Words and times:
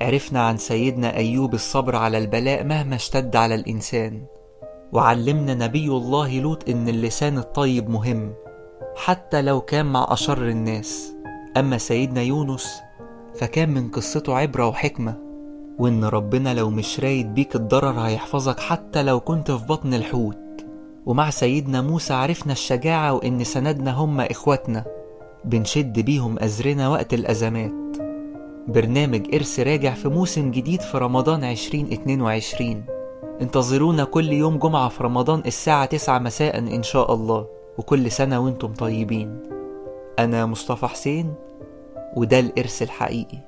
عرفنا 0.00 0.40
عن 0.40 0.56
سيدنا 0.56 1.16
أيوب 1.16 1.54
الصبر 1.54 1.96
على 1.96 2.18
البلاء 2.18 2.64
مهما 2.64 2.94
اشتد 2.96 3.36
على 3.36 3.54
الإنسان. 3.54 4.22
وعلمنا 4.92 5.54
نبي 5.54 5.88
الله 5.88 6.40
لوط 6.40 6.68
إن 6.68 6.88
اللسان 6.88 7.38
الطيب 7.38 7.90
مهم 7.90 8.32
حتى 8.96 9.42
لو 9.42 9.60
كان 9.60 9.86
مع 9.86 10.06
أشر 10.08 10.48
الناس. 10.48 11.12
أما 11.56 11.78
سيدنا 11.78 12.22
يونس 12.22 12.80
فكان 13.34 13.68
من 13.68 13.90
قصته 13.90 14.34
عبرة 14.34 14.68
وحكمة 14.68 15.14
وإن 15.78 16.04
ربنا 16.04 16.54
لو 16.54 16.70
مش 16.70 17.00
رايد 17.00 17.34
بيك 17.34 17.56
الضرر 17.56 18.00
هيحفظك 18.00 18.60
حتى 18.60 19.02
لو 19.02 19.20
كنت 19.20 19.50
في 19.50 19.66
بطن 19.66 19.94
الحوت. 19.94 20.66
ومع 21.06 21.30
سيدنا 21.30 21.82
موسى 21.82 22.14
عرفنا 22.14 22.52
الشجاعة 22.52 23.12
وإن 23.12 23.44
سندنا 23.44 23.90
هم 23.92 24.20
إخواتنا 24.20 24.84
بنشد 25.44 26.00
بيهم 26.00 26.38
أزرنا 26.38 26.88
وقت 26.88 27.14
الأزمات. 27.14 27.85
برنامج 28.68 29.34
إرس 29.34 29.60
راجع 29.60 29.94
في 29.94 30.08
موسم 30.08 30.50
جديد 30.50 30.80
في 30.80 30.98
رمضان 30.98 31.44
2022 31.44 32.84
انتظرونا 33.40 34.04
كل 34.04 34.32
يوم 34.32 34.58
جمعة 34.58 34.88
في 34.88 35.02
رمضان 35.02 35.42
الساعة 35.46 35.84
9 35.84 36.18
مساء 36.18 36.58
إن 36.58 36.82
شاء 36.82 37.14
الله 37.14 37.46
وكل 37.78 38.10
سنة 38.10 38.40
وأنتم 38.40 38.74
طيبين. 38.74 39.42
أنا 40.18 40.46
مصطفى 40.46 40.86
حسين 40.86 41.34
وده 42.16 42.40
الإرث 42.40 42.82
الحقيقي. 42.82 43.38